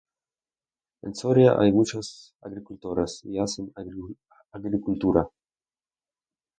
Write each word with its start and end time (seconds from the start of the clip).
En 1.03 1.13
Soria 1.13 1.59
hay 1.59 1.71
muchos 1.71 2.33
agricultores 2.41 3.21
y 3.23 3.37
hacen 3.37 3.71
agricultura. 4.55 5.29